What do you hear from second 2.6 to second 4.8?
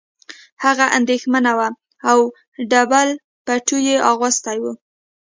ډبل پټو یې اغوستی و